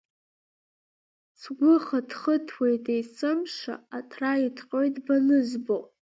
Сгәы 1.39 1.73
хыҭхыҭуеит 1.85 2.85
есымша, 2.95 3.73
аҭра 3.97 4.31
иҭҟьоит 4.45 4.95
банызбо! 5.05 5.77